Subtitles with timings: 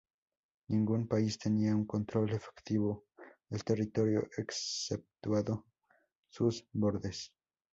[0.69, 3.05] Ningún país tenía un control efectivo
[3.51, 5.67] el territorio exceptuando
[6.27, 7.31] sus bordes.